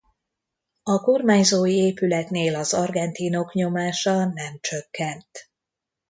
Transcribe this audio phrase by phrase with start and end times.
[0.83, 5.49] A kormányzói épületnél az argentinok nyomása nem csökkent.